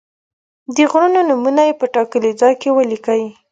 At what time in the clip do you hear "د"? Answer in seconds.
0.75-0.77